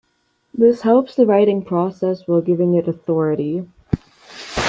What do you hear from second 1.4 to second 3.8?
process while giving it authority.